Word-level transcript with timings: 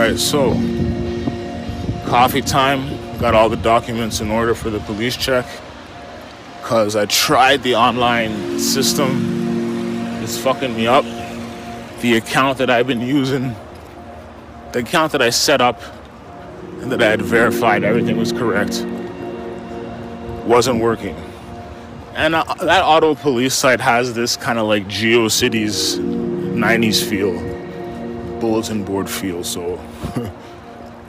right, 0.00 0.18
so 0.18 0.52
coffee 2.06 2.40
time. 2.40 2.98
Got 3.18 3.34
all 3.34 3.48
the 3.48 3.56
documents 3.56 4.20
in 4.20 4.30
order 4.30 4.54
for 4.54 4.70
the 4.70 4.80
police 4.80 5.16
check. 5.16 5.46
Cause 6.62 6.96
I 6.96 7.06
tried 7.06 7.62
the 7.62 7.74
online 7.74 8.58
system. 8.58 10.22
It's 10.22 10.38
fucking 10.38 10.74
me 10.74 10.86
up. 10.86 11.04
The 12.00 12.16
account 12.16 12.58
that 12.58 12.70
I've 12.70 12.86
been 12.86 13.02
using, 13.02 13.54
the 14.72 14.78
account 14.78 15.12
that 15.12 15.20
I 15.20 15.30
set 15.30 15.60
up 15.60 15.82
and 16.80 16.90
that 16.92 17.02
I 17.02 17.06
had 17.06 17.20
verified 17.20 17.84
everything 17.84 18.16
was 18.16 18.32
correct, 18.32 18.86
wasn't 20.46 20.80
working. 20.80 21.16
And 22.14 22.34
uh, 22.34 22.44
that 22.60 22.82
Ottawa 22.82 23.14
police 23.14 23.54
site 23.54 23.80
has 23.80 24.14
this 24.14 24.36
kind 24.36 24.58
of 24.58 24.66
like 24.66 24.86
GeoCities 24.86 25.98
90s 25.98 27.06
feel, 27.06 27.49
bulletin 28.40 28.84
board 28.84 29.08
feel. 29.08 29.44
So 29.44 29.78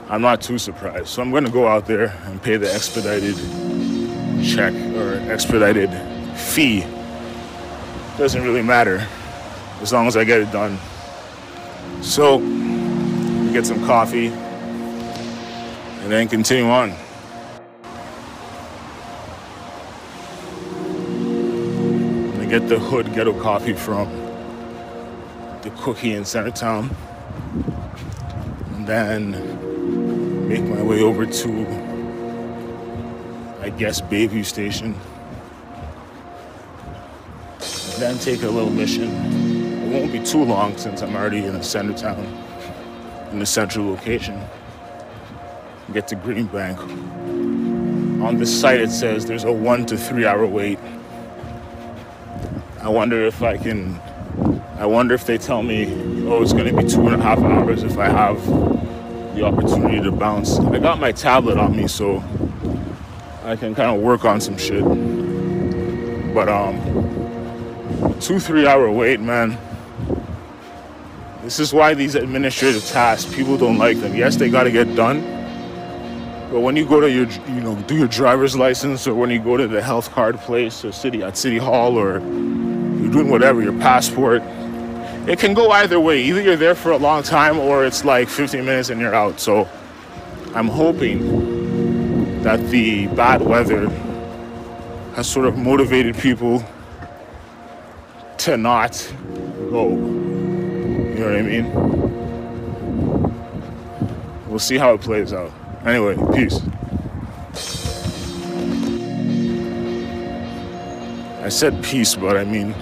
I'm 0.08 0.22
not 0.22 0.40
too 0.42 0.58
surprised. 0.58 1.08
So 1.08 1.22
I'm 1.22 1.30
going 1.30 1.44
to 1.44 1.50
go 1.50 1.66
out 1.66 1.86
there 1.86 2.14
and 2.26 2.42
pay 2.42 2.56
the 2.56 2.72
expedited 2.72 3.36
check 4.44 4.74
or 4.94 5.14
expedited 5.30 5.90
fee. 6.36 6.84
Doesn't 8.18 8.42
really 8.42 8.62
matter 8.62 9.06
as 9.80 9.92
long 9.92 10.06
as 10.06 10.16
I 10.16 10.24
get 10.24 10.40
it 10.40 10.52
done. 10.52 10.78
So, 12.02 12.38
get 13.52 13.66
some 13.66 13.84
coffee 13.84 14.28
and 14.28 16.10
then 16.10 16.28
continue 16.28 16.70
on. 16.70 16.90
I 22.40 22.46
get 22.46 22.68
the 22.68 22.78
hood 22.78 23.12
ghetto 23.14 23.40
coffee 23.40 23.72
from 23.72 24.08
the 25.62 25.70
quickie 25.70 26.14
in 26.14 26.24
Centertown. 26.24 26.90
And 26.90 27.11
then 28.86 30.48
make 30.48 30.62
my 30.62 30.82
way 30.82 31.02
over 31.02 31.26
to, 31.26 31.66
I 33.60 33.70
guess, 33.70 34.00
Bayview 34.00 34.44
Station. 34.44 34.94
Then 37.98 38.18
take 38.18 38.42
a 38.42 38.48
little 38.48 38.70
mission. 38.70 39.10
It 39.82 39.92
won't 39.92 40.12
be 40.12 40.20
too 40.22 40.42
long 40.42 40.76
since 40.76 41.02
I'm 41.02 41.14
already 41.14 41.44
in 41.44 41.52
the 41.52 41.62
center 41.62 41.96
town, 41.96 42.24
in 43.30 43.38
the 43.38 43.46
central 43.46 43.90
location. 43.90 44.40
Get 45.92 46.08
to 46.08 46.16
Greenbank. 46.16 46.78
On 48.22 48.38
this 48.38 48.60
site, 48.60 48.80
it 48.80 48.90
says 48.90 49.26
there's 49.26 49.44
a 49.44 49.52
one 49.52 49.84
to 49.86 49.96
three 49.96 50.26
hour 50.26 50.46
wait. 50.46 50.78
I 52.80 52.88
wonder 52.88 53.24
if 53.24 53.42
I 53.42 53.56
can 53.56 54.00
I 54.82 54.86
wonder 54.86 55.14
if 55.14 55.26
they 55.26 55.38
tell 55.38 55.62
me, 55.62 55.86
oh, 56.26 56.42
it's 56.42 56.52
going 56.52 56.74
to 56.74 56.82
be 56.82 56.88
two 56.88 57.06
and 57.06 57.14
a 57.14 57.22
half 57.22 57.38
hours 57.38 57.84
if 57.84 57.98
I 57.98 58.08
have 58.08 58.36
the 59.34 59.44
opportunity 59.44 60.00
to 60.02 60.12
bounce. 60.12 60.58
I 60.58 60.78
got 60.78 60.98
my 61.00 61.12
tablet 61.12 61.58
on 61.58 61.76
me, 61.76 61.88
so 61.88 62.22
I 63.44 63.56
can 63.56 63.74
kind 63.74 63.94
of 63.94 64.02
work 64.02 64.24
on 64.24 64.40
some 64.40 64.56
shit. 64.58 64.84
But 66.34 66.48
um, 66.48 66.78
two 68.20 68.38
three 68.38 68.66
hour 68.66 68.90
wait, 68.90 69.20
man. 69.20 69.58
This 71.42 71.58
is 71.58 71.72
why 71.72 71.94
these 71.94 72.14
administrative 72.14 72.84
tasks 72.86 73.34
people 73.34 73.56
don't 73.56 73.78
like 73.78 73.98
them. 74.00 74.14
Yes, 74.14 74.36
they 74.36 74.48
got 74.48 74.64
to 74.64 74.70
get 74.70 74.94
done, 74.94 75.20
but 76.52 76.60
when 76.60 76.76
you 76.76 76.86
go 76.86 77.00
to 77.00 77.10
your, 77.10 77.26
you 77.26 77.60
know, 77.60 77.74
do 77.86 77.96
your 77.96 78.08
driver's 78.08 78.54
license, 78.56 79.06
or 79.08 79.14
when 79.14 79.30
you 79.30 79.40
go 79.40 79.56
to 79.56 79.66
the 79.66 79.82
health 79.82 80.12
card 80.12 80.38
place, 80.38 80.84
or 80.84 80.92
city 80.92 81.22
at 81.22 81.36
city 81.36 81.58
hall, 81.58 81.96
or 81.98 82.20
you're 82.20 83.10
doing 83.10 83.28
whatever, 83.28 83.60
your 83.62 83.72
passport, 83.80 84.42
it 85.26 85.38
can 85.38 85.54
go 85.54 85.70
either 85.70 86.00
way. 86.00 86.20
Either 86.22 86.42
you're 86.42 86.56
there 86.56 86.74
for 86.74 86.90
a 86.90 86.96
long 86.96 87.22
time 87.22 87.58
or 87.58 87.84
it's 87.84 88.04
like 88.04 88.28
15 88.28 88.64
minutes 88.64 88.90
and 88.90 89.00
you're 89.00 89.14
out. 89.14 89.38
So 89.38 89.68
I'm 90.54 90.66
hoping 90.66 92.42
that 92.42 92.68
the 92.70 93.06
bad 93.08 93.40
weather 93.40 93.88
has 95.14 95.28
sort 95.28 95.46
of 95.46 95.56
motivated 95.56 96.16
people 96.16 96.64
to 98.38 98.56
not 98.56 99.12
go. 99.70 99.90
You 99.90 101.18
know 101.18 101.26
what 101.26 101.36
I 101.36 101.42
mean? 101.42 101.72
We'll 104.48 104.58
see 104.58 104.76
how 104.76 104.94
it 104.94 105.00
plays 105.02 105.32
out. 105.32 105.52
Anyway, 105.86 106.16
peace. 106.34 106.60
I 111.44 111.48
said 111.48 111.82
peace, 111.84 112.14
but 112.16 112.36
I 112.36 112.44
mean 112.44 112.74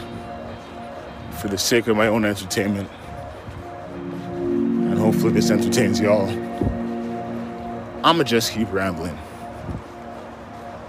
for 1.40 1.48
the 1.48 1.56
sake 1.56 1.86
of 1.86 1.96
my 1.96 2.06
own 2.06 2.26
entertainment. 2.26 2.90
And 4.34 4.98
hopefully 4.98 5.32
this 5.32 5.50
entertains 5.50 5.98
y'all. 5.98 6.28
I'ma 8.04 8.24
just 8.24 8.52
keep 8.52 8.70
rambling. 8.70 9.18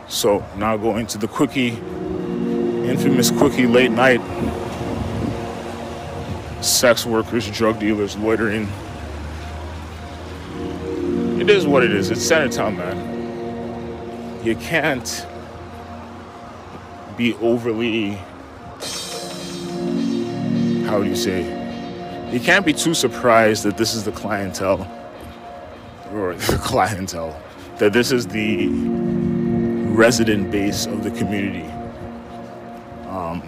So 0.10 0.46
now 0.58 0.76
going 0.76 1.08
to 1.08 1.18
the 1.18 1.28
quickie, 1.28 1.70
infamous 1.70 3.32
quickie 3.32 3.66
late 3.66 3.92
night. 3.92 4.20
Sex 6.62 7.06
workers, 7.06 7.50
drug 7.50 7.80
dealers, 7.80 8.18
loitering. 8.18 8.68
It 11.40 11.50
is 11.50 11.66
what 11.66 11.82
it 11.82 11.92
is. 11.92 12.12
It's 12.12 12.30
Centertown, 12.30 12.76
man. 12.76 14.46
You 14.46 14.56
can't 14.56 15.26
be 17.16 17.36
overly 17.36 18.20
how 20.92 21.00
would 21.00 21.08
you 21.08 21.16
say? 21.16 21.42
You 22.34 22.40
can't 22.42 22.66
be 22.66 22.74
too 22.74 22.94
surprised 22.94 23.64
that 23.64 23.78
this 23.78 23.94
is 23.94 24.04
the 24.04 24.12
clientele, 24.12 24.82
or 26.12 26.36
the 26.52 26.58
clientele, 26.58 27.42
that 27.78 27.94
this 27.94 28.12
is 28.12 28.28
the 28.28 28.68
resident 29.96 30.52
base 30.52 30.88
of 30.88 31.06
the 31.06 31.12
community. 31.12 31.64
Um, 33.08 33.42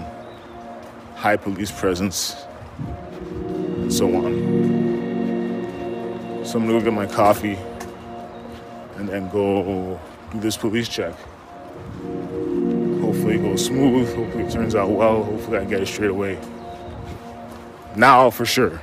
high 1.16 1.36
police 1.36 1.70
presence, 1.70 2.46
and 2.78 3.94
so 3.94 4.08
on. 4.16 4.34
So 6.46 6.60
I'm 6.60 6.66
gonna 6.66 6.80
go 6.80 6.86
get 6.86 6.94
my 6.94 7.08
coffee 7.08 7.58
and 8.96 9.10
then 9.10 9.28
go 9.28 10.00
do 10.32 10.40
this 10.40 10.56
police 10.56 10.88
check. 10.88 11.14
Hopefully 13.02 13.36
it 13.36 13.42
goes 13.42 13.66
smooth, 13.66 14.16
hopefully 14.16 14.46
it 14.46 14.52
turns 14.54 14.76
out 14.76 14.92
well, 14.92 15.26
hopefully 15.26 15.58
I 15.58 15.66
get 15.66 15.82
it 15.82 15.88
straight 15.88 16.12
away. 16.12 16.40
Now 17.97 18.31
for 18.31 18.47
sure. 18.47 18.81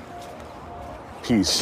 Peace. 1.24 1.56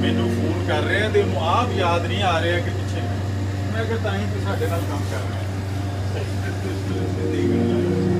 ਮੈਨੂੰ 0.00 0.28
phone 0.30 0.66
ਕਰ 0.68 0.82
ਰਹੇ 0.82 1.02
ਆ 1.02 1.08
ਤੇ 1.08 1.22
ਉਹਨੂੰ 1.22 1.42
ਆਪ 1.48 1.72
ਯਾਦ 1.78 2.06
ਨਹੀਂ 2.06 2.22
ਆ 2.22 2.40
ਰਿਹਾ 2.42 2.58
ਕਿ 2.58 2.70
ਪਿੱਛੇ 2.70 3.00
ਮੈਂ 3.72 3.84
ਕਿਹਾ 3.84 3.98
ਤਾਂ 4.02 4.14
ਹੀ 4.14 4.26
ਤੂੰ 4.26 4.42
ਸਾਡੇ 4.44 4.66
ਨਾਲ 4.66 4.80
ਕੰਮ 4.90 5.04
ਕਰ 5.10 5.22
ਰਿਹਾ 5.22 5.51
Dios 6.13 6.27
te. 7.15 8.12